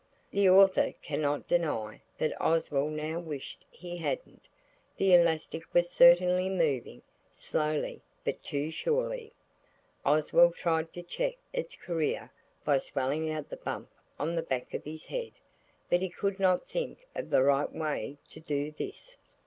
[0.31, 4.47] The author cannot deny that Oswald now wished he hadn't.
[4.97, 9.31] The elastic was certainly moving, slowly, but too surely.
[10.03, 12.31] Oswald tried to check its career
[12.65, 15.33] by swelling out the bump on the back of his head,
[15.87, 19.15] but he could not think of the right way to do this.